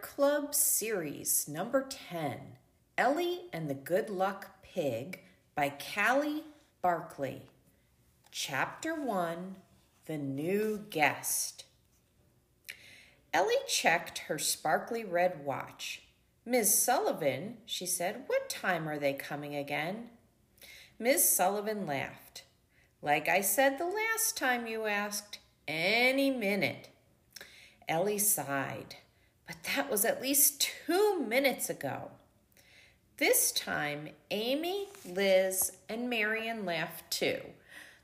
Club 0.00 0.54
Series 0.54 1.48
number 1.48 1.84
10 1.88 2.38
Ellie 2.96 3.46
and 3.52 3.68
the 3.68 3.74
Good 3.74 4.08
Luck 4.08 4.62
Pig 4.62 5.22
by 5.56 5.70
Callie 5.70 6.44
Barkley. 6.82 7.42
Chapter 8.30 8.94
1 8.94 9.56
The 10.04 10.18
New 10.18 10.84
Guest. 10.88 11.64
Ellie 13.34 13.54
checked 13.66 14.18
her 14.18 14.38
sparkly 14.38 15.02
red 15.02 15.44
watch. 15.44 16.02
Miss 16.44 16.80
Sullivan, 16.80 17.56
she 17.66 17.86
said, 17.86 18.22
what 18.28 18.48
time 18.48 18.88
are 18.88 19.00
they 19.00 19.14
coming 19.14 19.56
again? 19.56 20.10
Miss 20.96 21.28
Sullivan 21.28 21.88
laughed. 21.88 22.44
Like 23.02 23.28
I 23.28 23.40
said 23.40 23.78
the 23.78 23.84
last 23.84 24.36
time 24.36 24.68
you 24.68 24.86
asked, 24.86 25.40
any 25.66 26.30
minute. 26.30 26.88
Ellie 27.88 28.18
sighed. 28.18 28.94
But 29.46 29.62
that 29.74 29.90
was 29.90 30.04
at 30.04 30.22
least 30.22 30.60
two 30.60 31.20
minutes 31.20 31.70
ago. 31.70 32.10
This 33.18 33.52
time, 33.52 34.10
Amy, 34.30 34.88
Liz, 35.08 35.72
and 35.88 36.10
Marion 36.10 36.66
laughed 36.66 37.10
too. 37.10 37.40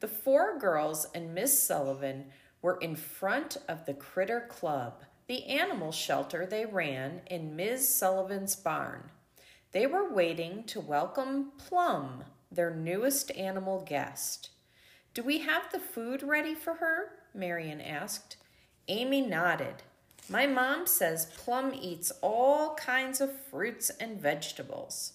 The 0.00 0.08
four 0.08 0.58
girls 0.58 1.06
and 1.14 1.34
Miss 1.34 1.62
Sullivan 1.62 2.26
were 2.60 2.76
in 2.76 2.96
front 2.96 3.56
of 3.68 3.86
the 3.86 3.94
Critter 3.94 4.46
Club, 4.48 5.02
the 5.26 5.46
animal 5.46 5.92
shelter 5.92 6.44
they 6.44 6.66
ran 6.66 7.22
in 7.26 7.56
Miss 7.56 7.88
Sullivan's 7.88 8.56
barn. 8.56 9.10
They 9.72 9.86
were 9.86 10.12
waiting 10.12 10.64
to 10.64 10.80
welcome 10.80 11.52
Plum, 11.58 12.24
their 12.50 12.74
newest 12.74 13.30
animal 13.32 13.82
guest. 13.86 14.50
Do 15.14 15.22
we 15.22 15.38
have 15.38 15.70
the 15.70 15.80
food 15.80 16.22
ready 16.22 16.54
for 16.54 16.74
her? 16.74 17.12
Marion 17.34 17.80
asked. 17.80 18.36
Amy 18.88 19.20
nodded. 19.20 19.82
My 20.30 20.46
mom 20.46 20.86
says 20.86 21.32
Plum 21.36 21.72
eats 21.74 22.12
all 22.20 22.74
kinds 22.74 23.20
of 23.20 23.40
fruits 23.50 23.90
and 23.98 24.20
vegetables. 24.20 25.14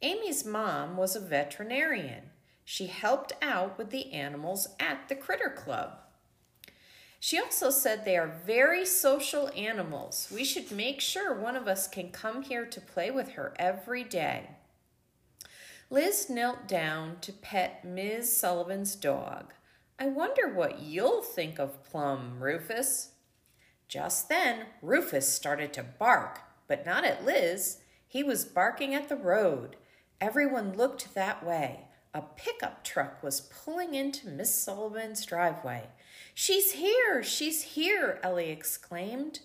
Amy's 0.00 0.46
mom 0.46 0.96
was 0.96 1.14
a 1.14 1.20
veterinarian. 1.20 2.30
She 2.64 2.86
helped 2.86 3.34
out 3.42 3.76
with 3.76 3.90
the 3.90 4.12
animals 4.12 4.68
at 4.78 5.08
the 5.08 5.14
Critter 5.14 5.50
Club. 5.50 5.98
She 7.18 7.38
also 7.38 7.68
said 7.68 8.04
they 8.04 8.16
are 8.16 8.40
very 8.46 8.86
social 8.86 9.50
animals. 9.54 10.28
We 10.34 10.42
should 10.42 10.72
make 10.72 11.02
sure 11.02 11.34
one 11.34 11.54
of 11.54 11.68
us 11.68 11.86
can 11.86 12.10
come 12.10 12.40
here 12.40 12.64
to 12.64 12.80
play 12.80 13.10
with 13.10 13.32
her 13.32 13.52
every 13.58 14.04
day. 14.04 14.52
Liz 15.90 16.30
knelt 16.30 16.66
down 16.66 17.18
to 17.20 17.32
pet 17.32 17.84
Ms. 17.84 18.34
Sullivan's 18.34 18.94
dog. 18.94 19.52
I 19.98 20.06
wonder 20.06 20.48
what 20.48 20.80
you'll 20.80 21.20
think 21.20 21.58
of 21.58 21.84
Plum, 21.84 22.42
Rufus. 22.42 23.10
Just 23.90 24.28
then, 24.28 24.66
Rufus 24.82 25.28
started 25.28 25.72
to 25.72 25.82
bark, 25.82 26.42
but 26.68 26.86
not 26.86 27.04
at 27.04 27.24
Liz. 27.24 27.78
He 28.06 28.22
was 28.22 28.44
barking 28.44 28.94
at 28.94 29.08
the 29.08 29.16
road. 29.16 29.74
Everyone 30.20 30.76
looked 30.76 31.12
that 31.14 31.44
way. 31.44 31.88
A 32.14 32.22
pickup 32.22 32.84
truck 32.84 33.20
was 33.20 33.40
pulling 33.40 33.94
into 33.94 34.28
Miss 34.28 34.54
Sullivan's 34.54 35.26
driveway. 35.26 35.88
She's 36.32 36.72
here! 36.72 37.24
She's 37.24 37.62
here! 37.62 38.20
Ellie 38.22 38.50
exclaimed. 38.50 39.40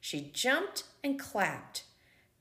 She 0.00 0.30
jumped 0.32 0.84
and 1.02 1.18
clapped. 1.18 1.82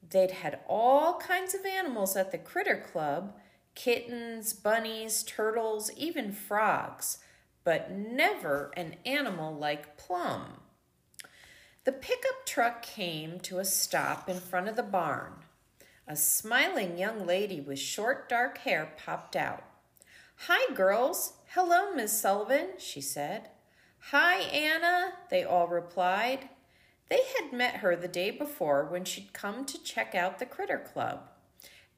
They'd 0.08 0.30
had 0.30 0.60
all 0.68 1.18
kinds 1.18 1.56
of 1.56 1.66
animals 1.66 2.16
at 2.16 2.32
the 2.32 2.38
Critter 2.38 2.86
Club 2.92 3.36
kittens, 3.74 4.54
bunnies, 4.54 5.24
turtles, 5.24 5.90
even 5.98 6.32
frogs, 6.32 7.18
but 7.64 7.92
never 7.92 8.72
an 8.78 8.96
animal 9.08 9.56
like 9.56 9.98
Plum. 9.98 10.60
The 11.88 11.94
pickup 11.94 12.46
truck 12.46 12.82
came 12.82 13.40
to 13.40 13.60
a 13.60 13.64
stop 13.64 14.28
in 14.28 14.42
front 14.42 14.68
of 14.68 14.76
the 14.76 14.84
barn. 14.84 15.36
A 16.06 16.18
smiling 16.18 16.98
young 16.98 17.26
lady 17.26 17.62
with 17.62 17.80
short 17.80 18.28
dark 18.28 18.58
hair 18.58 18.92
popped 19.06 19.38
out. 19.38 19.64
Hi, 20.48 20.74
girls. 20.74 21.36
Hello, 21.54 21.94
Miss 21.94 22.12
Sullivan, 22.12 22.72
she 22.78 23.00
said. 23.00 23.52
Hi, 24.12 24.40
Anna, 24.40 25.14
they 25.30 25.46
all 25.46 25.70
replied. 25.70 26.50
They 27.08 27.22
had 27.40 27.54
met 27.54 27.78
her 27.78 27.96
the 27.96 28.10
day 28.10 28.32
before 28.32 28.84
when 28.84 29.06
she'd 29.06 29.32
come 29.32 29.64
to 29.64 29.82
check 29.82 30.14
out 30.14 30.40
the 30.40 30.46
Critter 30.46 30.80
Club. 30.80 31.30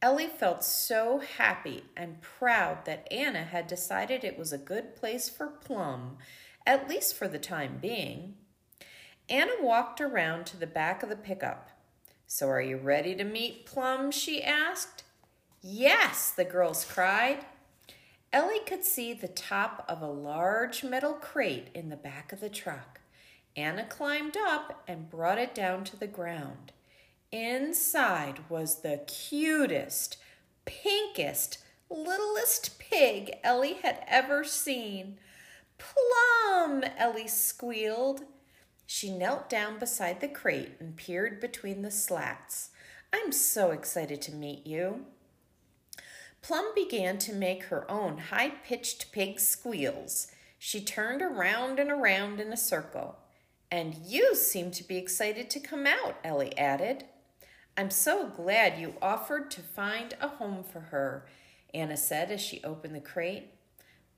Ellie 0.03 0.27
felt 0.27 0.63
so 0.63 1.17
happy 1.17 1.85
and 1.97 2.21
proud 2.21 2.85
that 2.85 3.11
Anna 3.11 3.43
had 3.43 3.65
decided 3.65 4.23
it 4.23 4.37
was 4.37 4.53
a 4.53 4.59
good 4.59 4.95
place 4.95 5.29
for 5.29 5.47
Plum, 5.47 6.19
at 6.63 6.87
least 6.87 7.15
for 7.15 7.27
the 7.27 7.39
time 7.39 7.79
being. 7.81 8.35
Anna 9.29 9.53
walked 9.61 10.01
around 10.01 10.45
to 10.47 10.57
the 10.57 10.67
back 10.67 11.03
of 11.03 11.09
the 11.09 11.15
pickup. 11.15 11.69
So 12.25 12.47
are 12.49 12.61
you 12.61 12.77
ready 12.77 13.15
to 13.15 13.23
meet 13.23 13.65
Plum? 13.65 14.11
she 14.11 14.43
asked. 14.43 15.03
Yes, 15.61 16.31
the 16.31 16.45
girls 16.45 16.85
cried. 16.85 17.45
Ellie 18.31 18.61
could 18.65 18.85
see 18.85 19.13
the 19.13 19.27
top 19.27 19.83
of 19.87 20.01
a 20.01 20.07
large 20.07 20.83
metal 20.83 21.13
crate 21.13 21.69
in 21.73 21.89
the 21.89 21.95
back 21.95 22.31
of 22.31 22.39
the 22.39 22.49
truck. 22.49 22.99
Anna 23.55 23.85
climbed 23.85 24.37
up 24.37 24.83
and 24.87 25.09
brought 25.09 25.39
it 25.39 25.55
down 25.55 25.83
to 25.85 25.97
the 25.97 26.07
ground. 26.07 26.71
Inside 27.31 28.39
was 28.49 28.81
the 28.81 29.01
cutest, 29.07 30.17
pinkest, 30.65 31.59
littlest 31.89 32.79
pig 32.79 33.37
Ellie 33.43 33.79
had 33.81 34.03
ever 34.07 34.43
seen. 34.43 35.17
Plum, 35.77 36.83
Ellie 36.97 37.27
squealed. 37.27 38.23
She 38.91 39.11
knelt 39.11 39.51
down 39.51 39.77
beside 39.77 40.19
the 40.19 40.27
crate 40.27 40.71
and 40.79 40.97
peered 40.97 41.39
between 41.39 41.83
the 41.83 41.91
slats. 41.91 42.71
I'm 43.13 43.31
so 43.31 43.69
excited 43.69 44.19
to 44.23 44.33
meet 44.33 44.65
you. 44.65 45.05
Plum 46.41 46.71
began 46.73 47.19
to 47.19 47.33
make 47.35 47.65
her 47.65 47.89
own 47.89 48.17
high 48.17 48.49
pitched 48.49 49.11
pig 49.11 49.39
squeals. 49.39 50.31
She 50.57 50.83
turned 50.83 51.21
around 51.21 51.77
and 51.77 51.91
around 51.91 52.39
in 52.39 52.51
a 52.51 52.57
circle. 52.57 53.19
And 53.69 53.93
you 53.93 54.33
seem 54.33 54.71
to 54.71 54.83
be 54.83 54.97
excited 54.97 55.51
to 55.51 55.59
come 55.59 55.85
out, 55.85 56.15
Ellie 56.23 56.57
added. 56.57 57.05
I'm 57.77 57.91
so 57.91 58.27
glad 58.27 58.79
you 58.79 58.95
offered 59.03 59.51
to 59.51 59.61
find 59.61 60.15
a 60.19 60.29
home 60.29 60.63
for 60.63 60.79
her, 60.79 61.27
Anna 61.75 61.95
said 61.95 62.31
as 62.31 62.41
she 62.41 62.63
opened 62.63 62.95
the 62.95 63.01
crate. 63.01 63.53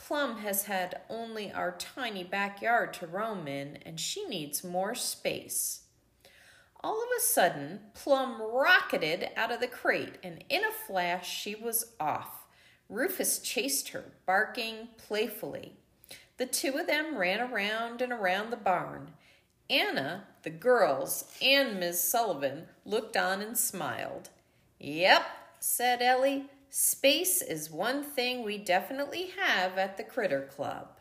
Plum 0.08 0.40
has 0.40 0.66
had 0.66 1.02
only 1.10 1.52
our 1.52 1.72
tiny 1.78 2.24
backyard 2.24 2.94
to 2.96 3.08
roam 3.08 3.48
in, 3.48 3.78
and 3.86 4.00
she 4.00 4.26
needs 4.28 4.64
more 4.64 4.96
space. 4.96 5.84
All 6.84 7.02
of 7.02 7.10
a 7.16 7.22
sudden, 7.22 7.80
Plum 7.94 8.42
rocketed 8.42 9.30
out 9.38 9.52
of 9.52 9.60
the 9.60 9.68
crate, 9.68 10.16
and 10.24 10.44
in 10.50 10.64
a 10.64 10.72
flash, 10.72 11.30
she 11.30 11.54
was 11.54 11.94
off. 12.00 12.48
Rufus 12.90 13.40
chased 13.40 13.90
her, 13.90 14.06
barking 14.26 14.90
playfully. 14.98 15.74
The 16.38 16.48
two 16.48 16.78
of 16.78 16.88
them 16.88 17.16
ran 17.16 17.40
around 17.40 18.02
and 18.02 18.12
around 18.12 18.50
the 18.50 18.58
barn. 18.58 19.12
Anna, 19.70 20.26
the 20.42 20.50
girls, 20.50 21.32
and 21.42 21.80
Miss 21.80 22.04
Sullivan 22.04 22.66
looked 22.86 23.16
on 23.16 23.42
and 23.42 23.58
smiled. 23.58 24.30
Yep, 24.80 25.24
said 25.60 26.02
Ellie. 26.02 26.50
Space 26.74 27.42
is 27.42 27.70
one 27.70 28.02
thing 28.02 28.46
we 28.46 28.58
definitely 28.58 29.32
have 29.38 29.78
at 29.78 29.98
the 29.98 30.06
Critter 30.06 30.44
Club. 30.44 31.01